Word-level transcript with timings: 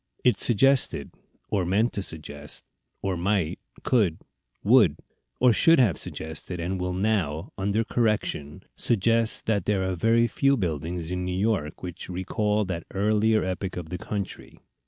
It 0.23 0.39
suggested, 0.39 1.11
or 1.49 1.63
meant 1.63 1.93
to 1.93 2.01
suggest, 2.01 2.63
or 3.03 3.15
might, 3.15 3.59
could, 3.83 4.17
would, 4.63 4.97
or 5.39 5.53
should 5.53 5.77
have 5.77 5.95
suggested, 5.99 6.59
and 6.59 6.79
will 6.81 6.95
now, 6.95 7.51
under 7.55 7.83
correction, 7.83 8.63
suggest 8.75 9.45
that 9.45 9.65
there 9.65 9.87
are 9.87 9.93
very 9.95 10.25
few 10.25 10.57
buildings 10.57 11.11
in 11.11 11.23
New 11.23 11.37
York 11.39 11.83
which 11.83 12.09
recall 12.09 12.65
that 12.65 12.87
earlier 12.93 13.43
epoch 13.45 13.77
of 13.77 13.89
the 13.89 13.99
country. 13.99 14.59